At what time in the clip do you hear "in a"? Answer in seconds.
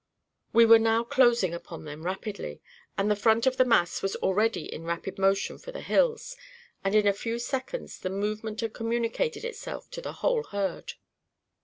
6.95-7.13